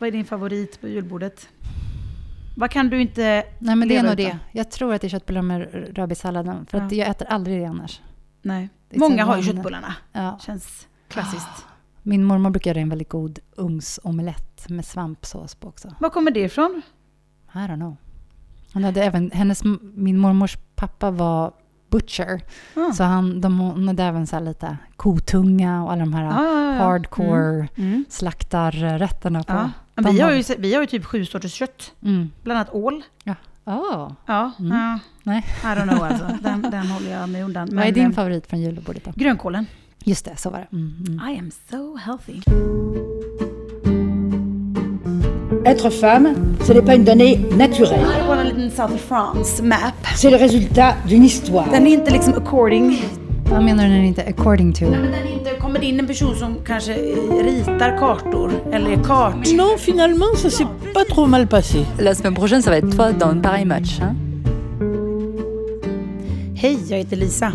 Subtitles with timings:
[0.00, 1.48] Vad är din favorit på julbordet?
[2.56, 4.24] Vad kan du inte Nej, men det är nog utan?
[4.26, 4.38] det.
[4.52, 6.66] Jag tror att det är köttbullar med rödbetssalladen.
[6.66, 6.98] För att Ja.
[6.98, 8.00] jag äter aldrig det annars.
[8.42, 8.68] Nej.
[8.88, 9.94] Det Många har ju köttbullarna.
[10.12, 10.38] Ja.
[10.42, 11.66] Känns klassiskt.
[12.02, 15.94] Min mormor brukar göra en väldigt god ugnsomelett med svampsås på också.
[16.00, 16.82] Var kommer det ifrån?
[17.54, 17.96] I don't know.
[18.72, 19.62] Hon hade även, hennes,
[19.94, 21.52] min mormors pappa var
[21.90, 22.40] butcher.
[22.76, 22.92] Ah.
[22.92, 26.64] Så han, de, hade även så här lite kotunga och alla de här Ja, ja,
[26.64, 26.82] ja, ja.
[26.84, 27.68] hardcore Mm.
[27.76, 28.04] Mm.
[28.08, 29.52] slaktarrätterna på.
[29.52, 29.70] Ja.
[29.94, 31.92] De Vi, har ju, vi har ju typ sju sorters kött.
[32.02, 32.30] Mm.
[32.42, 33.02] Bland annat ål.
[33.64, 34.12] Oh.
[34.26, 34.72] Ja, Mm.
[34.78, 34.98] ja.
[35.22, 35.44] Nej.
[35.62, 36.26] I don't know alltså.
[36.42, 37.68] Den, den håller jag mig undan.
[37.72, 39.12] Vad är din eh, favorit från julbordet då?
[39.14, 39.66] Grönkålen.
[40.04, 40.66] Just det, så var det.
[40.76, 41.28] Mm, mm.
[41.28, 42.40] I am so healthy.
[45.64, 48.00] Être femme, ce n'est pas une donnée naturelle.
[50.14, 51.70] C'est le résultat d'une histoire.
[51.70, 52.98] Den är inte liksom according.
[53.50, 54.84] Vad menar inte according to?
[54.84, 58.90] Men den är inte, kommer det in en person som kanske eh, ritar kartor eller
[58.90, 59.52] är kart.
[59.56, 61.84] Non, finalement, ça s'est pas trop mal passé.
[61.98, 64.00] La semaine prochaine, ça va être toi dans une pareille match.
[64.00, 64.16] Hein
[66.54, 67.52] Hej, jag heter Lisa.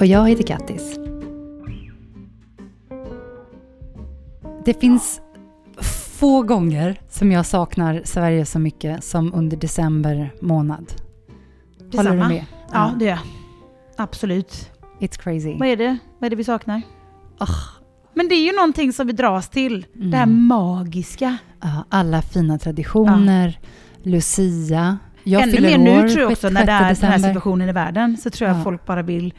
[0.00, 0.98] Och jag heter Kattis.
[4.64, 5.20] Det finns
[6.22, 10.92] få gånger som jag saknar Sverige så mycket som under december månad.
[11.96, 12.44] Håller du med?
[12.72, 13.18] Ja, det gör jag.
[13.96, 14.70] Absolut.
[15.00, 15.56] It's crazy.
[15.58, 15.98] Vad är det?
[16.18, 16.82] Vad är det vi saknar?
[17.38, 17.46] Ah.
[18.14, 19.86] Men det är ju någonting som vi dras till.
[19.96, 20.10] Mm.
[20.10, 21.36] Det här magiska.
[21.60, 23.58] Ja, alla fina traditioner,
[24.02, 24.98] Lucia.
[25.22, 27.28] Jag Ännu mer år nu tror jag också när det är 6 den här december.
[27.28, 28.16] situationen i världen.
[28.16, 28.64] Så tror jag Ja.
[28.64, 29.34] folk bara vill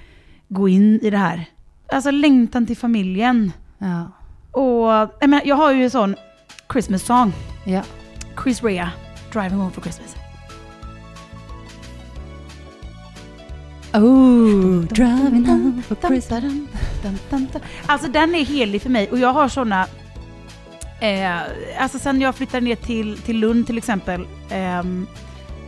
[0.49, 1.45] gå in i det här.
[1.93, 3.51] Alltså längtan till familjen.
[3.77, 4.11] Ja,
[4.51, 4.87] Och
[5.21, 6.15] jag, menar, jag har ju en sån
[6.73, 7.33] Christmas song.
[7.65, 7.81] ja.
[8.43, 8.91] Chris Rea,
[9.33, 10.15] Driving Home for Christmas.
[13.93, 16.41] Oh, driving home for Christmas.
[17.85, 19.87] Alltså den är helig för mig och jag har såna
[21.01, 21.39] Eh,
[21.77, 25.07] alltså sen jag flyttade ner till, till Lund till exempel, ehm,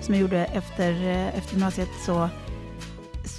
[0.02, 2.30] som jag gjorde efter, eh, efter gymnasiet, så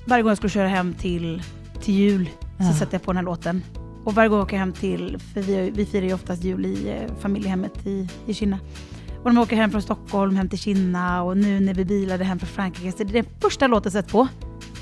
[0.05, 1.43] varje gång jag skulle köra hem till,
[1.83, 2.65] till jul Ja.
[2.73, 3.63] så sätter jag på den här låten.
[4.07, 6.89] Och varje gång jag åker hem till, för vi, vi firar ju oftast jul i
[6.91, 8.59] eh, familjehemmet i, i Kinna.
[9.19, 12.39] Och man åker hem från Stockholm, hem till Kinna och nu när vi bilade hem
[12.39, 14.29] från Frankrike, så det är den första låten jag sätter på.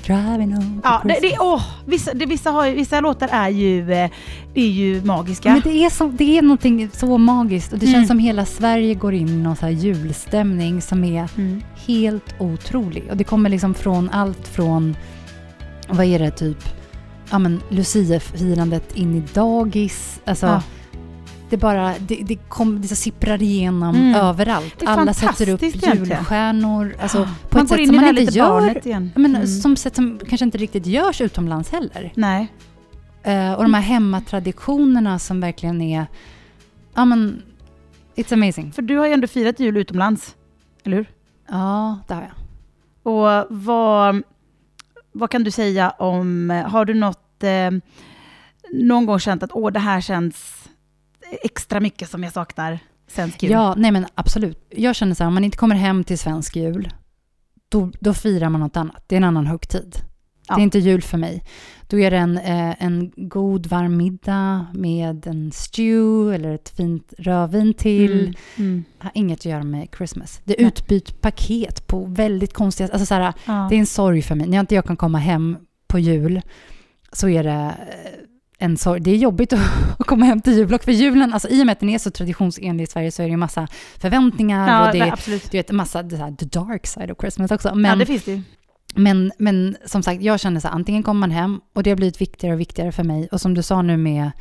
[0.05, 4.09] Driving home Ja, det, det, åh, vissa, det, vissa, har, vissa låtar är ju, eh,
[4.53, 5.51] det är ju magiska.
[5.51, 7.93] Men det är, så, det är någonting så magiskt och det Mm.
[7.93, 11.61] känns som hela Sverige går in i någon så här julstämning som är Mm.
[11.87, 13.03] helt otrolig.
[13.09, 14.95] Och det kommer liksom från allt från,
[15.89, 16.57] vad är det, typ,
[17.31, 20.21] ja men Lucia-firandet in i dagis.
[20.25, 20.61] Alltså, Ja.
[21.49, 24.15] det bara, det, det, kom, det så sipprar igenom Mm.
[24.15, 24.83] överallt.
[24.85, 26.95] Alla sätter upp julstjärnor.
[27.01, 28.87] Alltså, på man ett sätt som man inte gör.
[28.87, 29.11] igen.
[29.15, 29.47] Men Mm.
[29.47, 32.11] Som sätt som kanske inte riktigt görs utomlands heller.
[32.15, 32.47] Nej.
[33.23, 36.05] Eh, och de här hemmatraditionerna som verkligen är,
[36.95, 37.41] ja men,
[38.15, 38.71] it's amazing.
[38.71, 40.35] För du har ju ändå firat jul utomlands,
[40.83, 41.05] eller hur?
[41.49, 42.31] Ja, det har jag.
[43.13, 44.23] Och vad,
[45.15, 47.71] vad kan du säga om, eh, har du något, eh,
[48.73, 50.63] någon gång känt att åh, det här känns
[51.43, 53.51] extra mycket som jag saknar svensk jul?
[53.51, 54.67] Ja, nej men absolut.
[54.69, 56.93] Jag känner så här, om man inte kommer hem till svensk jul,
[57.69, 59.03] då, då firar man något annat.
[59.07, 59.97] Det är en annan högtid.
[60.47, 60.55] Ja.
[60.55, 61.43] Det är inte jul för mig.
[61.87, 67.13] Då är det en, eh, en god varm middag med en stew eller ett fint
[67.17, 68.19] rödvin till.
[68.19, 68.33] Mm.
[68.57, 68.83] Mm.
[68.97, 70.41] Har inget att göra med Christmas.
[70.43, 70.67] Det är Nej.
[70.67, 72.89] utbyt paket på väldigt konstiga...
[72.89, 73.67] Alltså så här, Ja.
[73.69, 74.47] Det är en sorg för mig.
[74.47, 75.57] När jag inte jag kan komma hem
[75.87, 76.41] på jul
[77.11, 78.11] så är det eh,
[78.57, 79.01] en sorg.
[79.01, 79.59] Det är jobbigt att
[79.99, 80.73] komma hem till jul.
[80.73, 83.21] Och för julen, alltså i och med att den är så traditionsenlig i Sverige så
[83.21, 83.67] är det ju massa
[83.97, 85.51] förväntningar Ja, och det är absolut.
[85.51, 87.67] du vet, massa det här, the dark side of Christmas också.
[87.69, 88.41] ja, Men, det finns det.
[88.95, 91.97] Men, men som sagt, jag känner så här, antingen kommer man hem och det har
[91.97, 93.27] blivit viktigare och viktigare för mig.
[93.31, 94.31] Och som du sa nu med,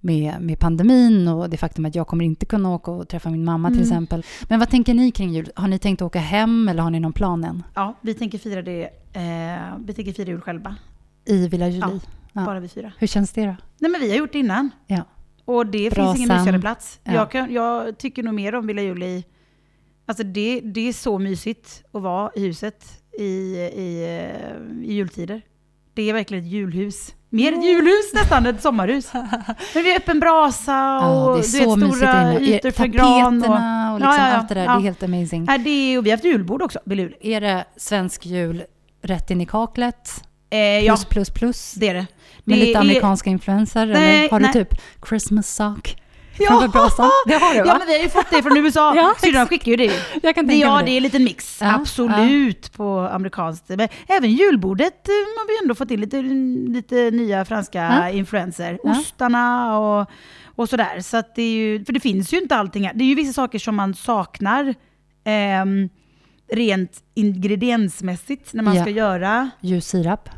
[0.00, 3.44] med, med pandemin och det faktum att jag kommer inte kunna åka och träffa min
[3.44, 3.88] mamma till Mm.
[3.88, 4.24] exempel.
[4.48, 5.50] Men vad tänker ni kring jul?
[5.56, 7.62] Har ni tänkt åka hem eller har ni någon plan än?
[7.74, 8.82] Ja, vi tänker fira det,
[9.12, 10.76] eh, vi tänker fira jul själva.
[11.24, 12.00] I Villa Julie?
[12.32, 12.44] Ja.
[12.46, 12.92] Bara vi fyra.
[12.98, 13.56] Hur känns det då?
[13.78, 14.70] Nej men vi har gjort det innan.
[14.86, 15.02] Ja.
[15.44, 16.44] Och det finns ingen Brasan.
[16.44, 17.00] mysigare plats.
[17.04, 17.12] Ja.
[17.12, 19.24] Jag, kan, jag tycker nog mer om Villa Juli.
[20.06, 22.84] Alltså det, det är så mysigt att vara i huset
[23.18, 23.22] i,
[23.74, 25.42] i, eh, i jultider.
[25.94, 27.14] Det är verkligen ett julhus.
[27.30, 29.10] Mer ett julhus nästan än ett sommarhus.
[29.74, 32.86] Men vi har öppen brasa och Ja, det är du så vet, stora ytor för
[32.86, 33.36] gran.
[33.38, 34.36] Och, Tapeterna och liksom Ja, ja, ja.
[34.36, 34.64] allt det där.
[34.64, 34.70] Ja.
[34.72, 35.44] Det är helt amazing.
[35.44, 37.16] Nej, det är, och vi har haft julbord också, Villa Juli.
[37.20, 38.64] Är det svensk jul
[39.02, 40.10] rätt in i kaklet?
[40.50, 41.72] Eh, ja, Plus, plus, plus?
[41.72, 42.06] det är det.
[42.44, 43.86] Med Det lite är- amerikanska influenser?
[43.86, 44.52] Nej, eller har du nej.
[44.52, 44.68] typ
[45.08, 45.96] Christmas sock?
[46.38, 46.68] Ja!
[46.72, 47.10] Brasan?
[47.26, 47.66] Det har du va?
[47.66, 48.94] Ja, men vi har ju fått det från USA.
[48.96, 49.92] Ja, Syrran skickar ju det.
[50.22, 51.58] Jag kan Det, tänka ja, mig det är en liten mix.
[51.60, 53.64] Ja, Absolut på amerikanskt.
[53.68, 56.22] Men även julbordet eh, har vi ändå fått in lite,
[56.72, 58.10] lite nya franska Ja.
[58.10, 58.78] influenser.
[58.84, 58.90] Ja.
[58.90, 60.10] Ostarna och,
[60.56, 61.00] och sådär.
[61.00, 62.92] Så att det är ju, för det finns ju inte allting här.
[62.94, 64.74] Det är ju vissa saker som man saknar
[65.24, 65.88] ehm,
[66.52, 68.82] rent ingrediensmässigt när man Ja.
[68.82, 70.28] ska göra Ljussirap.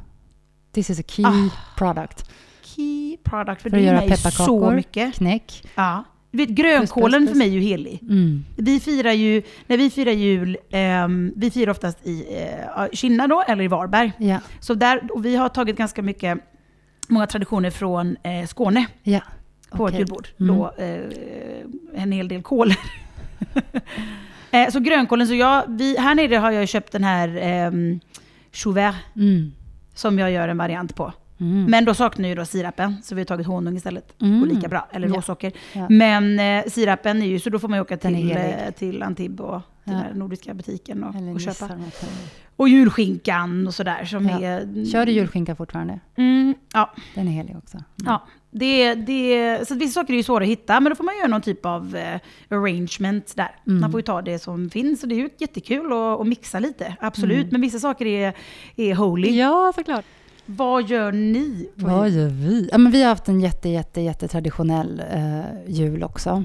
[0.74, 1.50] This is a key Ah.
[1.76, 2.30] product.
[2.76, 3.62] Key product.
[3.62, 5.14] För, För det är mig så mycket.
[5.14, 5.62] knäck.
[5.74, 6.04] Ja.
[6.30, 7.98] Du vet, grönkålen Plus, plus, för mig är ju helig.
[8.02, 8.44] Mm.
[8.56, 13.42] Vi firar ju, när vi firar jul, ehm, vi firar oftast i eh, Kinna då,
[13.48, 14.12] eller i Varberg.
[14.18, 16.38] Ja, Så där, och vi har tagit ganska mycket,
[17.08, 19.20] många traditioner från eh, Skåne ja.
[19.70, 19.94] på Okej.
[19.94, 20.28] ett julbord.
[20.40, 20.56] Mm.
[20.56, 22.72] Då, eh, en hel del kål.
[24.50, 27.70] eh, så grönkålen, så jag, vi, här nere har jag köpt den här eh,
[28.52, 29.52] chouvert Mm.
[29.94, 31.12] som jag gör en variant på.
[31.40, 31.64] Mm.
[31.64, 34.22] Men då saknar ju då sirapen, så vi har tagit honung istället.
[34.22, 34.42] Mm.
[34.42, 35.52] Och lika bra, eller råsocker.
[35.72, 35.86] Ja.
[35.90, 39.40] Men eh, sirapen är ju, så då får man ju åka till, eh, till Antibes
[39.40, 40.02] och till Ja.
[40.08, 41.70] den nordiska butiken och, Eller och köpa.
[42.56, 44.40] Och julskinkan och sådär som Ja.
[44.40, 44.84] är...
[44.92, 46.00] Kör du julskinka fortfarande?
[46.16, 46.94] Mm, ja.
[47.14, 47.78] Den är helig också.
[48.04, 51.16] Ja, det, det, så vissa saker är ju svåra att hitta, men då får man
[51.16, 53.50] göra någon typ av eh, arrangement där.
[53.66, 53.80] Mm.
[53.80, 56.58] Man får ju ta det som finns, och det är ju jättekul att, att mixa
[56.58, 57.38] lite, absolut.
[57.38, 57.48] Mm.
[57.52, 58.32] Men vissa saker är,
[58.76, 59.30] är holy.
[59.38, 60.04] Ja, såklart.
[60.46, 62.68] Vad gör ni Vad gör vi?
[62.72, 66.44] Ja, men vi har haft en jätte, jätte, jätte traditionell eh, jul också.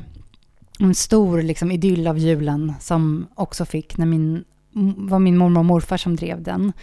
[0.80, 4.44] En stor liksom, idyll av julen som också fick när min,
[4.98, 6.74] var min mormor och morfar som drev den.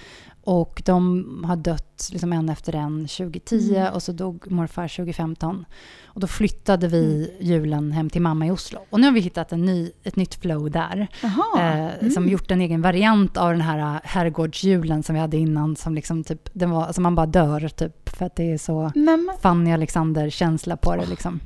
[0.50, 3.92] Och de har dött liksom en efter en 2010 Mm.
[3.94, 5.64] och så dog morfar 2015.
[6.06, 7.46] Och då flyttade vi Mm.
[7.48, 8.78] julen hem till mamma i Oslo.
[8.90, 11.08] Och nu har vi hittat en ny, ett nytt flow där.
[11.22, 11.88] Jaha.
[12.02, 15.76] Eh, Som gjort en egen variant av den här äh, herrgårdsjulen som vi hade innan.
[15.76, 18.08] Som liksom typ, den var, alltså man bara dör typ.
[18.08, 21.40] För att det är så men, Fanny Alexander-känsla på det liksom.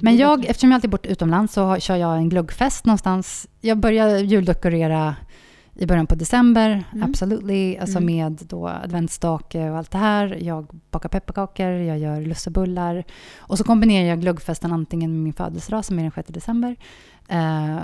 [0.00, 3.48] Men jag, eftersom jag alltid är borta utomlands så har- kör jag en glöggfest någonstans.
[3.60, 5.16] Jag börjar juldekorera
[5.76, 7.10] i början på december, Mm.
[7.10, 7.76] absolutely.
[7.76, 8.16] Alltså Mm.
[8.16, 10.38] med då adventsstake och allt det här.
[10.40, 13.04] Jag bakar pepparkakor, jag gör lussebullar.
[13.36, 16.76] Och så kombinerar jag glöggfesten antingen med min födelsedag som är den 6 december.
[17.28, 17.76] Eh,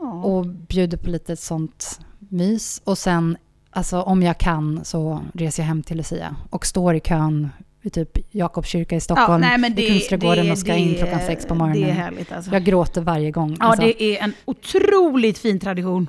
[0.00, 0.12] Ja.
[0.22, 2.80] och bjuder på lite sånt mys.
[2.84, 3.36] Och sen,
[3.70, 7.48] alltså om jag kan så reser jag hem till Lucia och står i kön
[7.82, 11.54] i typ Jakobskyrka i Stockholm, nej, men i Kungsträdgården och ska in klockan sex på
[11.54, 11.82] morgonen.
[11.82, 12.50] Det är härligt alltså.
[12.52, 13.56] Jag gråter varje gång.
[13.60, 13.82] Ja, alltså.
[13.82, 16.06] det är en otroligt fin tradition.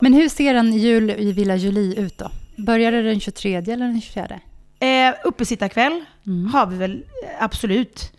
[0.00, 2.30] Men hur ser en jul i Villa Julie ut då?
[2.56, 4.40] Börjar det den 23 eller den 24?
[4.80, 6.46] Eh, uppesittarkväll Mm.
[6.46, 6.92] har vi väl
[7.24, 8.12] eh, absolut.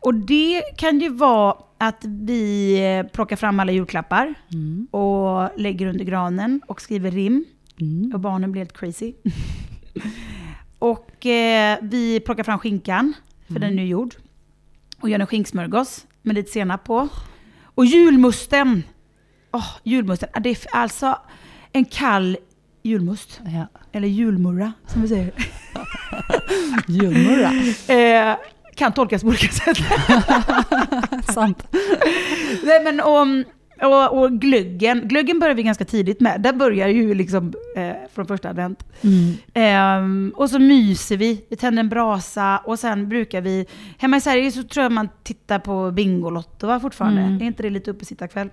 [0.00, 4.86] Och det kan ju vara att vi eh, plockar fram alla julklappar Mm.
[4.90, 7.44] och lägger under granen och skriver rim.
[7.80, 8.10] Mm.
[8.14, 9.12] Och barnen blir helt crazy.
[10.78, 13.12] och eh, vi plockar fram skinkan,
[13.46, 14.14] för den är nu gjord.
[15.00, 17.08] Och gör en skinksmörgås med lite senap på.
[17.62, 18.82] Och julmusten!
[19.52, 20.28] Åh, julmusten.
[20.40, 21.18] Det är alltså
[21.72, 22.36] en kall
[22.82, 23.40] julmust.
[23.44, 23.66] Ja.
[23.92, 25.32] Eller julmurra, som vi säger.
[26.88, 27.52] Julmurra.
[27.94, 28.36] Eh,
[28.74, 29.78] kan tolkas på olika sätt.
[31.34, 31.66] Sant.
[32.62, 33.44] Nej, men om,
[33.82, 35.08] och, och glöggen.
[35.08, 36.40] Glöggen börjar vi ganska tidigt med.
[36.40, 38.84] Där börjar ju liksom eh, från första advent.
[39.00, 39.34] Mm.
[39.54, 43.66] Ehm, och så myser vi, vi tänder en brasa och sen brukar vi...
[43.98, 47.20] Hemma i Sverige så tror jag man tittar på Bingolotto va, fortfarande.
[47.20, 47.42] Mm.
[47.42, 48.50] Är inte det lite uppesittarkväll?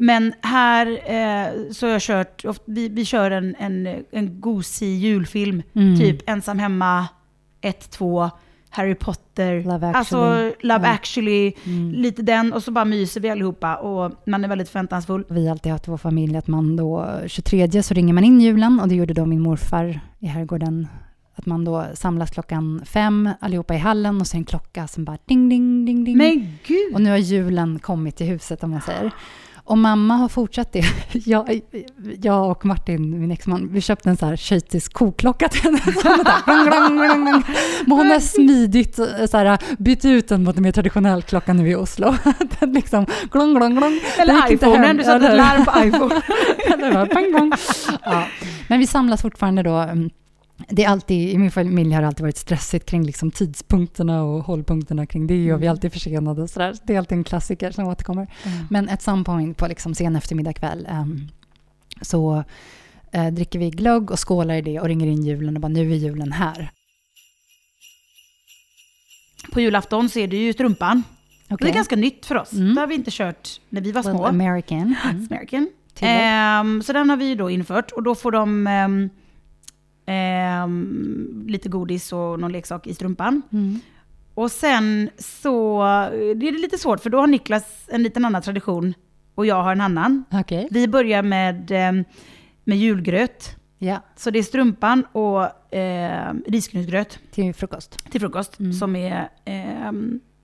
[0.00, 5.62] Men här eh, så har jag kört, vi, vi kör en, en, en gosig julfilm.
[5.74, 5.98] Mm.
[5.98, 7.08] Typ Ensam hemma,
[7.60, 8.30] 1, 2,
[8.70, 9.62] Harry Potter.
[9.62, 9.94] Love actually.
[9.98, 10.16] Alltså
[10.66, 10.92] Love Ja.
[10.92, 11.90] actually, Mm.
[11.92, 12.52] lite den.
[12.52, 15.24] Och så bara myser vi allihopa och man är väldigt förväntansfull.
[15.28, 18.40] Vi har alltid haft i vår familj att man då 23 så ringer man in
[18.40, 20.88] julen och det gjorde då min morfar i herrgården.
[21.34, 25.04] Att man då samlas klockan fem allihopa i hallen och så är en klocka som
[25.04, 26.16] bara ding, ding, ding, ding.
[26.18, 26.94] Men gud!
[26.94, 29.10] Och nu har julen kommit till huset om man säger.
[29.68, 30.84] Och mamma har fortsatt det.
[31.12, 31.60] Jag,
[32.22, 35.80] jag och Martin, min exman, vi köpte en så här schweizisk koklocka till henne.
[37.86, 41.52] Men hon har smidigt eh, så här, bytt ut den mot en mer traditionell klocka
[41.52, 42.14] nu i Oslo.
[42.60, 44.00] Den liksom glong, glong, glong.
[44.18, 44.96] Eller iPhonen, hem.
[44.96, 46.20] du satte ett larm på iPhone.
[48.04, 48.24] Ja.
[48.68, 49.86] Men vi samlas fortfarande då.
[50.58, 54.22] Mm, Det är alltid, I min familj har det alltid varit stressigt kring liksom tidspunkterna
[54.22, 56.74] och hållpunkterna kring det och vi är alltid försenade och sådär.
[56.84, 58.26] Det är alltid en klassiker som återkommer.
[58.70, 61.28] Men at some point på liksom sen eftermiddag kväll ehm,
[62.02, 62.44] så
[63.12, 65.92] eh, dricker vi glögg och skålar i det och ringer in julen och bara nu
[65.92, 66.70] är julen här.
[69.52, 71.02] På julafton så är det ju strumpan.
[71.48, 71.70] Det Okej.
[71.70, 72.52] är ganska nytt för oss.
[72.52, 72.74] Mm.
[72.74, 74.26] Det har vi inte kört när vi var Well, små.
[74.26, 74.94] American.
[75.04, 75.26] Mm.
[75.30, 75.68] American.
[76.00, 79.10] Ehm, så den har vi då infört och då får de ehm,
[80.08, 83.42] ehm, lite godis och någon leksak i strumpan.
[83.52, 83.80] Mm.
[84.34, 85.78] Och sen så
[86.36, 88.94] det är lite svårt för då har Niklas en liten annan tradition
[89.34, 90.24] och jag har en annan.
[90.32, 90.68] Okej.
[90.70, 92.04] Vi börjar med, ehm,
[92.64, 93.56] med julgröt.
[93.78, 98.10] Ja, Så det är strumpan och eh, risgrynsgröt till frukost.
[98.10, 98.58] till frukost.
[98.60, 98.72] Mm.
[98.72, 99.92] Som är eh,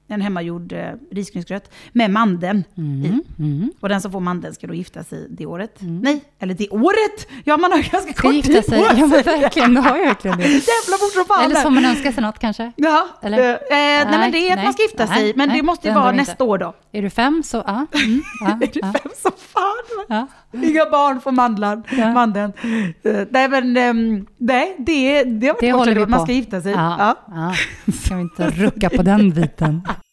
[0.08, 0.78] en hemmagjord eh,
[1.10, 2.80] risgrynsgröt med mandeln i.
[2.80, 3.20] Mm.
[3.38, 3.70] Mm.
[3.80, 5.80] Och den som får mandeln ska då gifta sig det året.
[5.82, 5.98] Mm.
[6.00, 7.28] Nej, eller det året!
[7.44, 8.78] Ja, man har ganska Ska kort gifta tid sig.
[8.78, 10.42] på Ja men verkligen, du har ju verkligen det.
[10.48, 11.44] Jävla fort som fan!
[11.44, 12.72] Eller så får man önska sig något kanske.
[12.76, 13.38] Ja, Eller?
[13.38, 15.56] eh, eh, nej, men det är att nej, man ska gifta sig, nej, men nej,
[15.56, 16.30] det måste ju det vara ändrar inte.
[16.32, 16.74] nästa år då.
[16.92, 17.86] Är du fem så ja.
[18.04, 18.22] Mm.
[18.40, 20.06] ja, Är du ja, fem som fan?
[20.08, 20.26] ja.
[20.62, 22.12] Inga barn får mandlar, Ja.
[22.12, 22.52] mandeln.
[23.02, 26.60] Eh, nej men, ehm, nej, det, det har varit Det håller vi man ska gifta
[26.62, 26.72] sig.
[26.72, 27.16] Ja, Ja.
[27.86, 27.92] ja.
[27.92, 29.82] Ska vi inte rucka på den biten.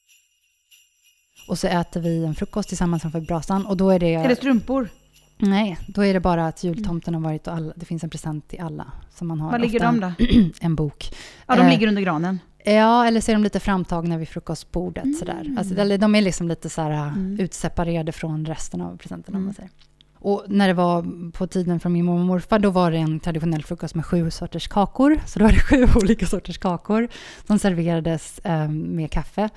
[1.52, 4.14] Och så äter vi en frukost tillsammans framför brasan och då är det...
[4.14, 4.90] Är det strumpor?
[5.38, 8.48] Nej, då är det bara att jultomten har varit och alla, det finns en present
[8.48, 8.92] till alla.
[9.16, 10.12] Som man har Var ligger de då?
[10.62, 11.16] En, bok.
[11.48, 12.40] Ja, de Eh, ligger under granen.
[12.66, 15.18] Ja, eller så är de lite framtagna vid frukostbordet.
[15.18, 15.56] Sådär.
[15.58, 17.40] Alltså, de är liksom lite så här, Mm.
[17.40, 19.54] utseparerade från resten av presenterna.
[19.54, 19.72] Säger.
[20.20, 23.20] Och när det var på tiden från min mormor och morfar, då var det en
[23.20, 25.20] traditionell frukost med sju sorters kakor.
[25.26, 27.08] Så då var det sju olika sorters kakor
[27.48, 29.50] som serverades eh, med kaffe.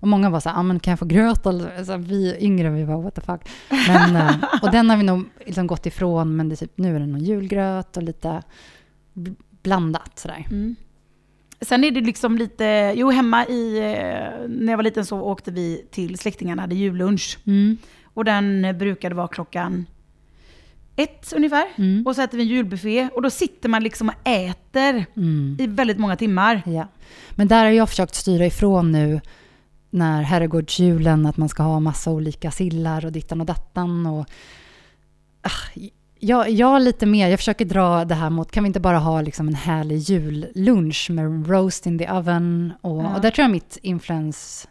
[0.00, 1.46] Och många var så här, ah, men kan jag få gröt?
[1.46, 3.40] Alltså, vi yngre, vi var what the fuck.
[3.88, 6.96] Men, eh, och den har vi nog liksom gått ifrån, men det är typ, nu
[6.96, 8.42] är det någon julgröt och lite
[9.14, 10.46] bl- blandat sådär.
[10.50, 10.76] Mm.
[11.60, 15.50] Sen är det liksom lite, jo hemma i, eh, när jag var liten så åkte
[15.50, 17.38] vi till släktingarna, hade jullunch.
[17.46, 17.76] Mm.
[18.04, 19.86] Och den eh, brukade vara klockan
[20.96, 21.64] ett ungefär.
[21.76, 22.06] Mm.
[22.06, 25.56] Och så äter vi en julbuffé och då sitter man liksom och äter Mm.
[25.60, 26.62] i väldigt många timmar.
[26.66, 26.88] Ja.
[27.30, 29.20] Men där har jag försökt styra ifrån nu
[29.90, 34.06] när herrgårdsjulen, att man ska ha massa olika sillar och dittan och dattan.
[34.06, 34.26] Och,
[35.42, 35.80] ah,
[36.18, 39.20] jag, jag lite mer, jag försöker dra det här mot, kan vi inte bara ha
[39.20, 42.72] liksom en härlig jullunch med roast in the oven?
[42.80, 43.14] Och, Ja.
[43.14, 44.68] och där tror jag mitt influens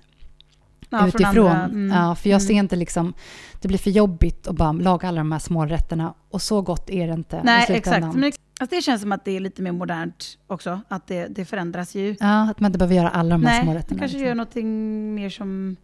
[0.89, 1.47] Ja, från utifrån.
[1.51, 2.65] mm, Ja, för jag ser mm.
[2.65, 3.13] inte liksom,
[3.61, 6.89] det blir för jobbigt att bara laga alla de här små rätterna och så gott
[6.89, 8.15] är det inte Nej, exakt.
[8.61, 10.81] Alltså det känns som att det är lite mer modernt också.
[10.87, 12.15] Att det, det förändras ju.
[12.19, 13.99] Ja, att man inte behöver göra alla de här Nej, små man rätterna.
[13.99, 14.27] kanske liksom.
[14.27, 15.75] gör någonting mer som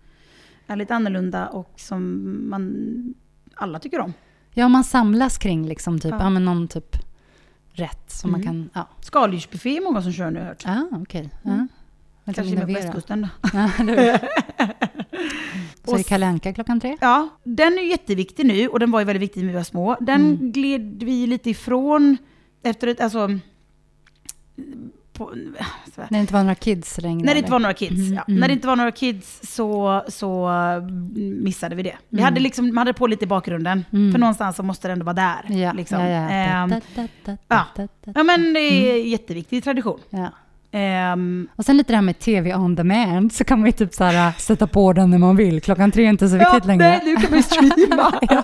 [0.68, 2.74] är lite annorlunda och som man
[3.56, 4.14] alla tycker om.
[4.54, 6.18] Ja, man samlas kring liksom typ, Ja.
[6.20, 6.30] ja.
[6.30, 6.96] men någon typ
[7.74, 8.54] rätt som man Mm.
[8.54, 8.88] kan, ja.
[9.02, 10.64] Skaldjursbuffé är många som kör nu har jag hört.
[10.66, 11.30] Ah, okej.
[11.44, 11.52] Ja.
[11.52, 11.68] Mm.
[12.24, 13.50] Vänta, Kanske mer på västkusten då.
[13.54, 13.70] Ja?
[15.86, 16.98] Så är Och det Kalle Anka klockan tre?
[17.02, 19.98] Ja, den är jätteviktig nu och den var ju väldigt viktig när vi var små.
[20.02, 20.52] Den Mm.
[20.52, 22.18] gled vi lite ifrån
[22.66, 23.30] efter ett, alltså...
[25.14, 25.32] På.
[25.98, 27.26] När det inte var några kids längre?
[27.26, 28.24] När det inte var några kids, Mhm, ja.
[28.28, 28.40] mm.
[28.40, 31.96] När det inte var några kids så, så mm, missade vi det.
[32.10, 32.24] Vi Mm.
[32.26, 33.86] hade liksom, man hade på lite i bakgrunden.
[33.94, 34.12] Mm.
[34.12, 35.58] För någonstans så måste det ändå vara där.
[35.58, 36.00] Ja, liksom.
[36.02, 36.30] ja, ja.
[36.30, 37.66] Ehm, Da, da, da, ja.
[38.16, 39.02] ja men det är Mm.
[39.06, 40.00] en jätteviktig tradition.
[40.10, 40.30] ja.
[40.72, 43.94] Ehm, Och sen lite det här med tv on demand, så kan man ju typ
[43.94, 45.62] så här, sätta på den när man vill.
[45.62, 46.88] Klockan tre är inte så ja, viktigt längre.
[46.88, 48.14] nej, nu kan vi streama.
[48.22, 48.44] ja,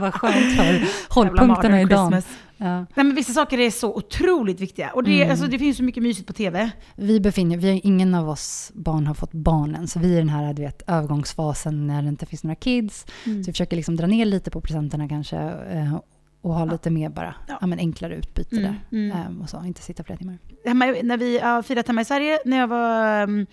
[0.00, 2.22] vad skönt för hållpunkterna i dagen.
[2.62, 2.78] Ja.
[2.78, 4.90] Nej, men vissa saker är så otroligt viktiga.
[4.90, 5.30] Och det, Mm.
[5.30, 6.70] alltså, det finns så mycket mysigt på tv.
[6.96, 10.18] Vi befinner vi har, ingen av oss barn har fått barnen, så vi är i
[10.18, 13.06] den här du vet, övergångsfasen när det inte finns några kids.
[13.26, 13.42] Mm.
[13.44, 15.36] Så vi försöker liksom dra ner lite på presenterna kanske
[15.70, 15.98] eh,
[16.42, 16.72] och ha Ja.
[16.72, 17.58] lite mer bara, Ja.
[17.60, 17.66] ja.
[17.66, 18.98] men enklare utbyte Mm, där.
[18.98, 19.16] mm.
[19.26, 20.38] Ehm, och så, inte sitta flera timmar.
[20.64, 23.46] hemma, när vi har firat hemma i Sverige, när jag var um,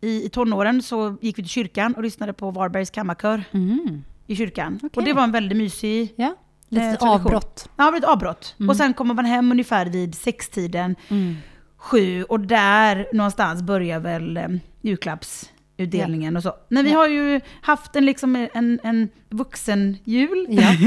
[0.00, 4.02] i, i tonåren, så gick vi till kyrkan och lyssnade på Varbergs kammarkör Mm.
[4.26, 4.76] i kyrkan.
[4.82, 4.90] Okej.
[4.96, 6.34] Och det var en väldigt mysig Ja,
[6.72, 7.08] lite Eh, tradition.
[7.08, 7.68] avbrott.
[7.76, 8.54] Ja, det ett avbrott.
[8.58, 8.70] Mm.
[8.70, 11.36] Och sen kommer man hem ungefär vid sextiden, Mm.
[11.76, 16.54] sju, och där någonstans börjar väl um, julklappsutdelningen och så.
[16.68, 20.62] Men vi har ju haft en, liksom, en, en vuxen jul Ja.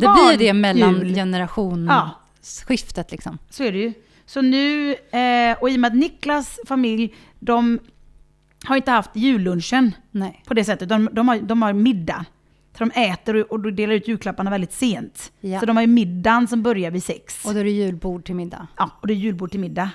[0.00, 3.12] Det blir det mellan generationsskiftet Ja.
[3.12, 3.38] liksom.
[3.50, 3.92] Så är det ju.
[4.26, 7.78] Så nu, eh, och i och med att Niklas familj, de
[8.64, 10.42] har inte haft jullunchen Nej.
[10.46, 10.88] på det sättet.
[10.88, 12.24] De, de, har, de har middag.
[12.78, 15.32] Så de äter och, delar ut julklapparna väldigt sent.
[15.40, 15.60] Ja.
[15.60, 17.44] Så de har ju middagen som börjar vid sex.
[17.44, 18.66] Och då är det julbord till middag.
[18.76, 19.90] Ja, och det är julbord till middag.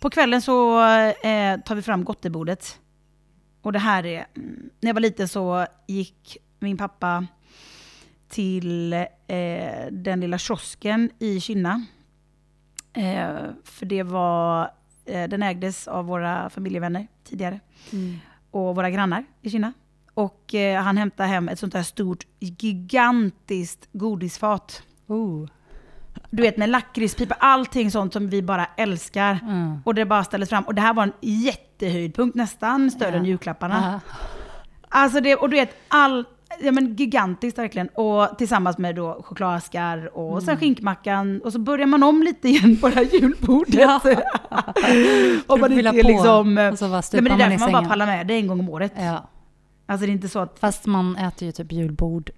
[0.00, 2.80] På kvällen så eh, tar vi fram gottebordet.
[3.62, 7.26] Och det här är, mm, när jag var liten så gick min pappa
[8.28, 11.86] till eh, den lilla kiosken i Kinna.
[12.92, 14.70] Eh, för det var,
[15.04, 17.60] eh, den ägdes av våra familjevänner tidigare
[18.50, 19.72] och våra grannar i Kina.
[20.14, 24.82] Och eh, han hämtade hem ett sånt här stort, gigantiskt godisfat.
[25.06, 25.48] Oh.
[26.30, 29.38] Du vet med lakritspipa, allting sånt som vi bara älskar.
[29.42, 29.78] Mm.
[29.84, 30.64] Och det bara ställdes fram.
[30.64, 34.00] Och det här var en jättehöjdpunkt, nästan större än julklapparna.
[34.06, 34.14] Ja.
[34.88, 36.24] Alltså det, och du vet, all,
[36.60, 37.88] ja men gigantiskt verkligen.
[37.88, 40.40] Och tillsammans med då chokladaskar och Mm.
[40.40, 41.40] sen skinkmackan.
[41.44, 43.74] Och så börjar man om lite igen på det här julbordet.
[43.74, 44.00] Ja.
[45.46, 46.58] och man inte är liksom...
[46.72, 47.88] och så bara ja, stupar men det är man därför man bara sängen.
[47.88, 48.92] pallar med det en gång om året.
[48.96, 49.28] Ja.
[49.86, 50.58] Alltså det är inte så att...
[50.58, 52.30] Fast man äter ju typ julbord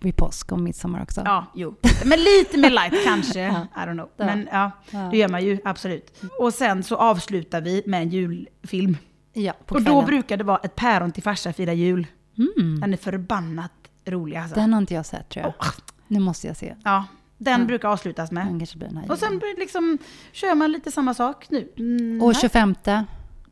[0.00, 1.22] vid påsk och midsommar också.
[1.24, 1.74] Ja, jo.
[2.04, 3.40] Men lite mer light kanske.
[3.74, 3.82] Ja.
[3.82, 4.08] I don't know.
[4.16, 4.98] Men ja, Ja.
[5.10, 6.22] det gör man ju absolut.
[6.38, 8.96] Och sen så avslutar vi med en julfilm.
[9.32, 12.06] Ja, Och då brukar det vara ett päron till farsa firar jul.
[12.38, 12.80] Mm.
[12.80, 13.72] Den är förbannat
[14.06, 14.54] rolig alltså.
[14.54, 15.54] Den har inte jag sett tror jag.
[15.60, 15.66] Åh.
[16.08, 16.74] Nu måste jag se.
[16.84, 17.04] Ja,
[17.38, 17.66] den Ja.
[17.66, 18.46] brukar avslutas med.
[18.46, 19.98] Den kanske blir den Och sen liksom,
[20.32, 21.72] kör man lite samma sak nu.
[21.76, 22.40] Mm, Och här.
[22.40, 22.74] 25.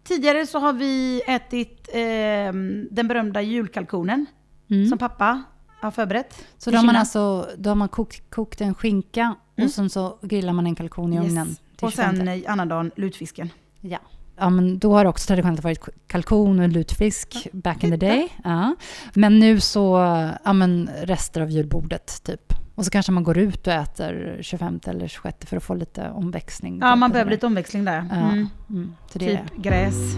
[0.05, 4.27] Tidigare så har vi ätit ehm, den berömda julkalkonen
[4.71, 4.89] Mm.
[4.89, 5.43] som pappa
[5.81, 6.45] har förberett.
[6.59, 9.67] Så då har man alltså då har man kokt, kokt en skinka Mm.
[9.67, 11.27] och sen så grillar man en kalkon i Yes.
[11.27, 11.57] ugnen.
[11.83, 12.29] Och sen 25.
[12.29, 13.51] eh, annandagen lutfisken.
[13.81, 13.99] Ja.
[14.37, 18.29] Ja, men då har det också traditionellt varit kalkon och lutfisk back in the day.
[18.45, 18.75] Ja.
[19.15, 19.97] Men nu så,
[20.45, 22.53] ja men rester av julbordet typ.
[22.75, 26.11] Och så kanske man går ut och äter 25 eller 26 för att få lite
[26.11, 26.79] omväxling.
[26.81, 28.07] Ja, typ, man och behöver lite omväxling där.
[28.11, 28.17] Ja.
[28.17, 28.49] Mm.
[28.71, 28.93] Mm.
[29.13, 30.17] Så det Typ gräs.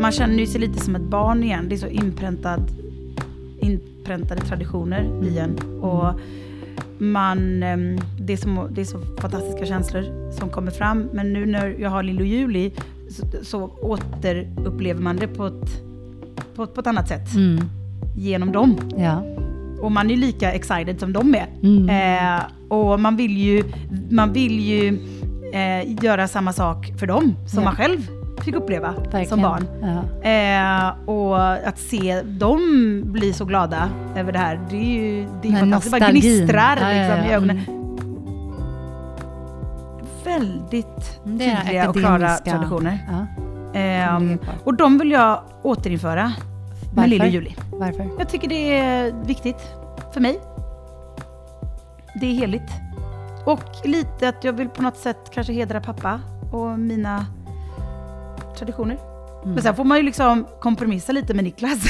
[0.00, 1.68] Man känner ju sig lite som ett barn igen.
[1.68, 2.70] Det är så inpräntad,
[3.60, 5.58] inpräntade traditioner i en.
[5.80, 6.20] Och
[6.98, 11.08] man, ehm, det, är så, det är så fantastiska känslor som kommer fram.
[11.12, 12.72] Men nu när jag har Lill och Juli
[13.10, 15.82] så, så återupplever man det på ett,
[16.56, 17.34] på, på ett annat sätt.
[17.34, 17.60] Mm.
[18.16, 18.76] Genom dem.
[18.96, 19.22] Ja.
[19.80, 21.46] Och man är lika excited som de är.
[21.62, 21.88] Mm.
[22.38, 23.64] Eh, och man vill ju,
[24.10, 24.98] man vill ju
[25.52, 27.64] eh, göra samma sak för dem som Ja.
[27.64, 27.98] man själv
[28.44, 29.26] fick uppleva Verkligen.
[29.26, 29.64] som barn.
[29.82, 30.28] Ja.
[30.30, 35.48] Eh, och att se dem bli så glada över det här, det är ju det
[35.48, 35.94] är fantastiskt.
[35.94, 37.58] Det bara gnistrar liksom, i ögonen.
[37.68, 37.83] Mm.
[40.38, 42.98] Väldigt tydliga och klara traditioner.
[43.08, 43.26] Ja.
[44.42, 44.54] Kvar.
[44.64, 46.34] och de vill jag återinföra med
[46.94, 47.08] Varför?
[47.08, 47.56] Lill och Juli.
[47.72, 48.10] Varför?
[48.18, 49.74] Jag tycker det är viktigt
[50.12, 50.40] för mig.
[52.20, 52.70] Det är heligt.
[53.44, 56.20] Och lite att jag vill på något sätt kanske hedra pappa
[56.52, 57.26] och mina
[58.58, 59.13] traditioner.
[59.44, 59.54] Mm.
[59.54, 61.78] Men sen får man ju liksom kompromissa lite med Niklas.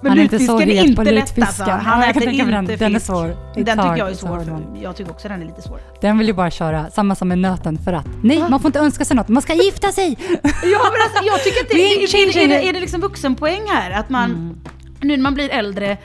[0.00, 1.42] Men Han är inte så het inte på lätt lutfisken.
[1.44, 1.62] alltså.
[1.64, 2.64] Han Ja, äter inte den.
[2.66, 3.06] Den är fisk.
[3.06, 3.36] svår.
[3.54, 4.40] Den tycker jag är svår.
[4.44, 5.80] För, jag tycker också den är lite svår.
[6.00, 8.78] Den vill ju bara köra samma som med nöten för att nej, man får inte
[8.78, 10.16] önska sig något, man ska gifta sig!
[10.42, 13.90] Ja men alltså jag tycker att det, är är, det, är det liksom vuxenpoäng här?
[13.90, 14.56] Att man, Mm.
[15.00, 15.96] nu när man blir äldre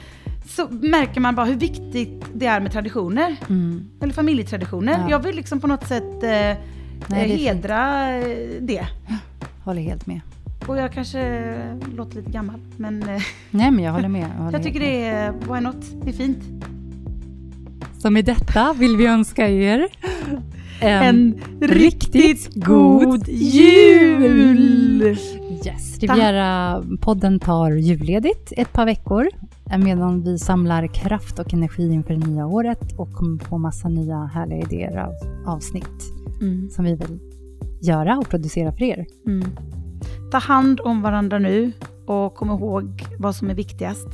[0.48, 3.36] så märker man bara hur viktigt det är med traditioner.
[3.48, 3.88] Mm.
[4.02, 4.92] Eller familjetraditioner.
[5.00, 5.10] Ja.
[5.10, 6.56] Jag vill liksom på något sätt eh,
[7.06, 7.40] det eh, fint.
[7.40, 8.86] hedra eh, det.
[9.64, 10.20] Håller helt med.
[10.66, 11.52] Och jag kanske
[11.96, 14.20] låter lite gammal, men eh, Nej men jag håller med.
[14.20, 15.76] Jag, håller jag tycker helt det är, why not?
[16.04, 16.38] Det är fint.
[16.38, 16.68] med.
[17.98, 19.88] Så med detta vill vi önska er
[20.80, 25.02] En riktigt god jul!
[25.66, 29.28] Yes, Riviera-podden tar julledigt ett par veckor
[29.78, 34.16] medan vi samlar kraft och energi inför det nya året och kommer få massa nya
[34.16, 35.12] härliga idéer av
[35.46, 36.70] avsnitt Mm.
[36.70, 37.18] som vi vill
[37.80, 39.06] göra och producera för er.
[39.26, 39.50] Mm.
[40.30, 41.72] Ta hand om varandra nu
[42.06, 44.08] och kom ihåg vad som är viktigast.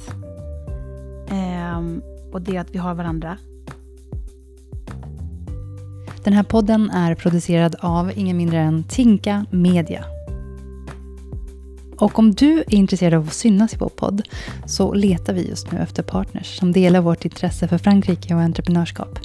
[1.30, 3.38] Ehm, och det är att vi har varandra.
[6.24, 10.04] Den här podden är producerad av ingen mindre än Tinka Media.
[11.96, 14.22] Och om du är intresserad av att synas i vår podd
[14.66, 19.18] så letar vi just nu efter partners som delar vårt intresse för Frankrike och entreprenörskap.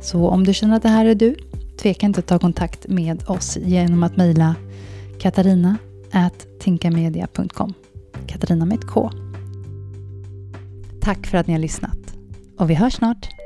[0.00, 1.36] Så om du känner att det här är du,
[1.76, 4.54] tveka inte att ta kontakt med oss genom att mejla
[5.20, 5.76] katarina
[6.60, 7.74] tinkamedia.com.
[8.26, 9.10] Katarina med ett K.
[11.00, 11.98] Tack för att ni har lyssnat
[12.56, 13.39] och vi hörs snart.